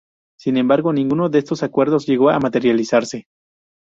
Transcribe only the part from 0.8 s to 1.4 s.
ninguno de